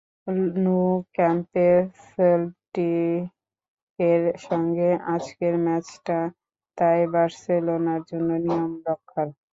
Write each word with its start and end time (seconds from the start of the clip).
Nou 0.55 0.79
ক্যাম্পে 1.15 1.67
সেল্টিকের 2.05 3.21
সঙ্গে 4.47 4.89
আজকের 5.13 5.53
ম্যাচটা 5.65 6.19
তাই 6.77 7.01
বার্সেলোনার 7.13 8.01
জন্য 8.09 8.29
নিয়ম 8.45 8.71
রক্ষার। 8.87 9.27